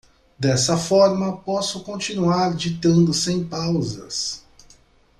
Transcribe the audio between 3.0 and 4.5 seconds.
sem pausas.